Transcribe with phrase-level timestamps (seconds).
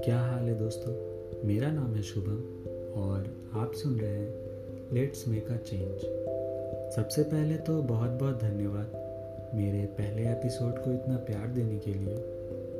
[0.00, 0.92] क्या हाल है दोस्तों?
[1.48, 2.36] मेरा नाम है शुभम
[3.00, 4.34] और आप सुन रहे हैं
[4.92, 6.00] लेट्स मेक अ चेंज
[6.96, 8.92] सबसे पहले तो बहुत बहुत धन्यवाद
[9.54, 12.14] मेरे पहले एपिसोड को इतना प्यार देने के लिए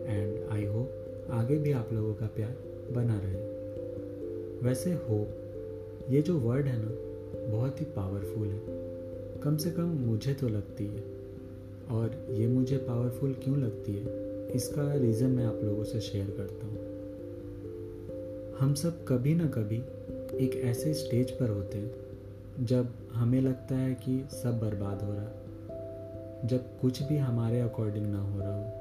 [0.06, 0.90] एंड आई होप
[1.30, 2.56] आगे भी आप लोगों का प्यार
[2.92, 3.40] बना रहे।
[4.68, 5.28] वैसे होप
[6.10, 6.92] ये जो वर्ड है ना,
[7.56, 8.60] बहुत ही पावरफुल है।
[9.40, 11.21] कम से कम मुझे तो लगती है।
[11.92, 14.04] और ये मुझे पावरफुल क्यों लगती है?
[14.48, 16.78] इसका रीज़न मैं आप लोगों से शेयर करता हूँ।
[18.60, 19.76] हम सब कभी ना कभी
[20.44, 21.94] एक ऐसे स्टेज पर होते हैं,
[22.66, 25.38] जब हमें लगता है कि सब बर्बाद हो रहा
[26.44, 28.72] जब कुछ भी हमारे अकॉर्डिंग ना हो रहा हो,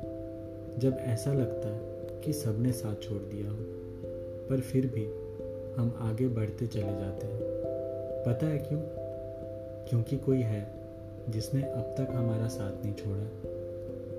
[0.79, 1.81] जब ऐसा लगता है
[2.21, 3.57] कि सबने साथ छोड़ दिया हो,
[4.49, 5.05] पर फिर भी
[5.81, 7.39] हम आगे बढ़ते चले जाते हैं।
[8.25, 8.81] पता है क्यों?
[9.89, 10.80] क्योंकि कोई है
[11.29, 13.23] जिसने अब तक हमारा साथ नहीं छोड़ा,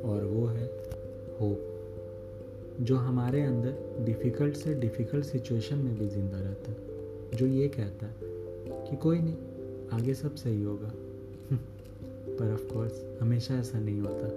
[0.08, 0.66] और वो है
[1.40, 1.68] होप,
[2.80, 6.72] जो हमारे अंदर डिफ़िकल्ट से डिफ़िकल्ट सिचुएशन में भी ज़िंदा रहता
[7.36, 8.14] जो ये कहता है
[8.90, 9.36] कि कोई नहीं,
[9.92, 10.92] आगे सब सही होगा।
[12.38, 14.28] पर ऑफ़ कोर्स हमेशा ऐसा नहीं होता,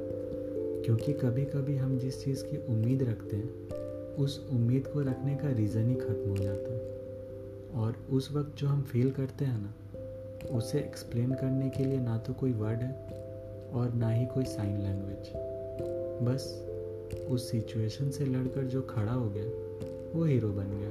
[0.86, 3.70] क्योंकि कभी कभी हम जिस चीज़ की उम्मीद रखते हैं,
[4.16, 6.96] उस उम्मीद को रखने का रीज़न ही ख़त्म हो जाता है।
[7.76, 9.74] और उस वक्त जो हम फील करते हैं ना
[10.52, 12.92] उसे एक्सप्लेन करने के लिए ना तो कोई वर्ड है
[13.74, 15.32] और ना ही कोई साइन लैंग्वेज
[16.22, 16.68] बस,
[17.30, 19.46] उस सिचुएशन से लड़कर जो खड़ा हो गया,
[20.16, 20.90] वो हीरो बन गया।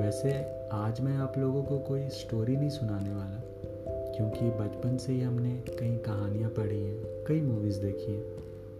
[0.00, 0.32] वैसे,
[0.72, 3.42] आज मैं आप लोगों को कोई स्टोरी नहीं सुनाने वाला,
[4.16, 8.36] क्योंकि बचपन से ही हमने कई कहानियाँ पढ़ी हैं, कई मूवीज़ देखी हैं,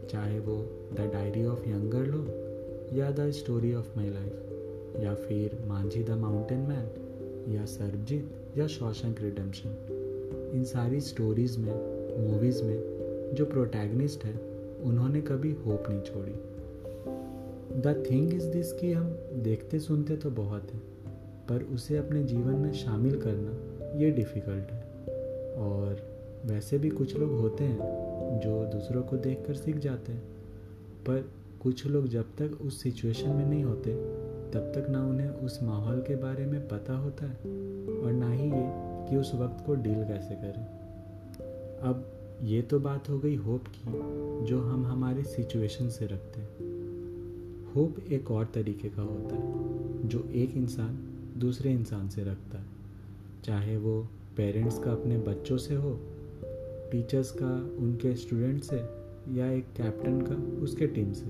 [0.08, 0.56] चाहे वो
[0.92, 2.26] the diary of young girl
[2.96, 4.42] या the story of my life
[5.00, 6.90] या फिर मांझी द माउंटेन मैन
[7.54, 9.70] या सरबजीत या शौशंक रिडेम्पशन।
[10.54, 11.96] इन सारी स्टोरीज़ में
[12.30, 12.82] मूवीज़ में,
[13.34, 14.40] जो प्रोटैगनिस्ट है,
[14.82, 16.32] उन्होंने कभी होप नहीं छोड़ी।
[17.80, 20.82] द थिंग इज़ दिस कि हम देखते सुनते तो बहुत हैं,
[21.48, 24.82] पर उसे अपने जीवन में शामिल करना ये डिफ़िकल्ट है।
[25.54, 26.16] और
[26.46, 27.78] वैसे भी कुछ लोग होते हैं,
[28.40, 30.22] जो दूसरों को देखकर सीख जाते हैं,
[31.06, 31.28] पर
[31.62, 33.90] कुछ लोग जब तक उस सिचुएशन में नहीं होते
[34.56, 37.36] तब तक ना उन्हें उस माहौल के बारे में पता होता है
[37.98, 38.70] और ना ही ये
[39.10, 40.64] कि उस वक्त को डील कैसे करें।
[41.78, 42.12] अब
[42.42, 43.90] ये तो बात हो गई होप की,
[44.46, 46.48] जो हम हमारे सिचुएशन से रखते हैं।
[47.72, 49.52] होप एक और तरीके का होता है,
[50.08, 50.98] जो एक इंसान
[51.38, 52.66] दूसरे इंसान से रखता है।
[53.44, 56.00] चाहे वो पेरेंट्स का अपने बच्चों से हो,
[56.92, 58.78] टीचर्स का उनके स्टूडेंट से,
[59.34, 61.26] या एक कैप्टन का उसके टीम से।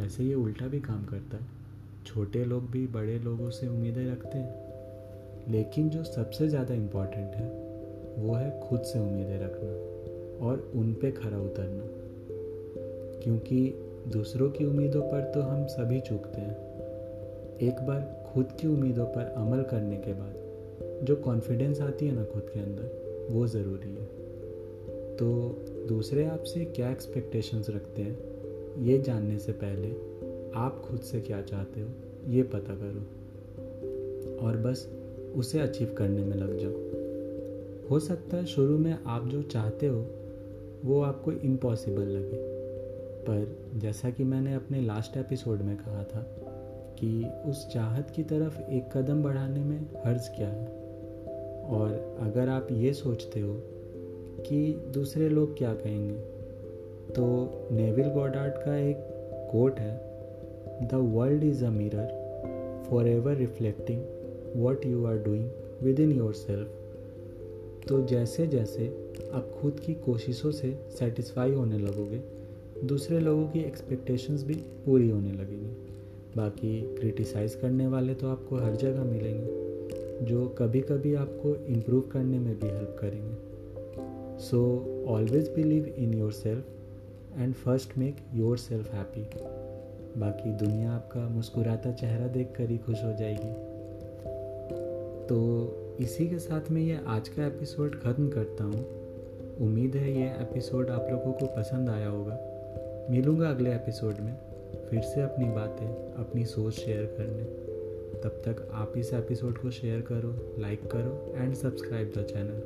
[0.00, 1.61] वैसे ये उल्टा भी काम करता है।
[2.06, 4.62] छोटे लोग भी बड़े लोगों से उम्मीदें रखते हैं।
[5.52, 7.48] लेकिन जो सबसे ज़्यादा इंपॉर्टेंट है,
[8.18, 9.92] वो है खुद से उम्मीदें रखना
[10.46, 11.84] और उन पे खरा उतरना।
[13.22, 13.74] क्योंकि
[14.08, 16.56] दूसरों की उम्मीदों पर तो हम सभी चूकते हैं।
[17.58, 20.34] एक बार खुद की उम्मीदों पर अमल करने के बाद,
[21.04, 24.04] जो कॉन्फिडेंस आती है ना खुद के अंदर, वो ज़रूरी है।
[25.16, 25.58] तो
[25.88, 28.18] दूसरे आपसे क्या एक्सपेक्टेशंस रखते हैं,
[28.82, 30.11] ये जानने से पहले
[30.54, 31.88] आप खुद से क्या चाहते हो,
[32.28, 33.22] ये पता करो।
[34.46, 34.90] और बस
[35.36, 36.92] उसे अचीव करने में लग जाओ।
[37.90, 40.06] हो सकता है शुरू में आप जो चाहते हो,
[40.84, 42.36] वो आपको इम्पॉसिबल लगे।
[43.22, 46.36] पर जैसा कि मैंने अपने लास्ट एपिसोड में कहा था
[46.98, 50.82] कि उस चाहत की तरफ़ एक कदम बढ़ाने में हर्ज क्या है?
[51.62, 53.62] और अगर आप ये सोचते हो
[54.40, 56.18] कि दूसरे लोग क्या कहेंगे
[57.12, 58.96] तो नेविल गॉडार्ड का एक
[59.52, 60.11] कोट है
[60.80, 64.02] a mirror forever reflecting
[64.56, 65.50] what you are doing
[66.00, 66.68] within yourself
[67.88, 68.86] तो जैसे जैसे
[69.34, 72.20] आप खुद की कोशिशों से सेटिस्फाई होने लगोगे,
[72.84, 75.70] दूसरे लोगों की एक्सपेक्टेशंस भी पूरी होने लगेंगी।
[76.36, 82.38] बाकी क्रिटिसाइज़ करने वाले तो आपको हर जगह मिलेंगे, जो कभी कभी आपको इम्प्रूव करने
[82.38, 83.36] में भी हेल्प करेंगे।
[84.38, 84.60] So
[85.08, 86.64] always believe in yourself
[87.38, 88.16] and first make
[88.58, 89.22] yourself happy
[90.18, 93.52] बाकी दुनिया आपका मुस्कुराता चेहरा देख कर ही खुश हो जाएगी।
[95.26, 95.38] तो
[96.00, 98.86] इसी के साथ में ये आज का एपिसोड ख़त्म करता हूँ।
[99.60, 102.38] उम्मीद है ये एपिसोड आप लोगों को पसंद आया होगा।
[103.10, 104.36] मिलूँगा अगले एपिसोड में।
[104.90, 107.44] फिर से अपनी बातें, अपनी सोच शेयर करने।
[108.20, 112.62] तब तक आप इस एपिसोड को शेयर करो, लाइक करो एंड सब्सक्राइब द चैनल।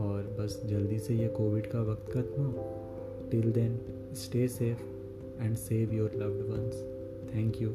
[0.00, 2.82] और बस जल्दी से ये कोविड का वक्त खत्म हो।
[3.30, 3.80] Till then
[4.14, 4.95] stay safe
[5.40, 6.82] and save your loved ones
[7.34, 7.70] thank you